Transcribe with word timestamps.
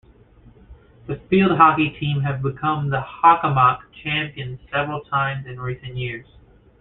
The 1.05 1.17
field 1.29 1.55
hockey 1.57 1.89
team 1.89 2.21
have 2.21 2.41
been 2.41 2.55
the 2.55 3.05
Hockomock 3.23 3.81
Champions 4.03 4.59
several 4.73 5.01
times 5.01 5.45
in 5.45 5.59
recent 5.61 5.95
years. 5.95 6.25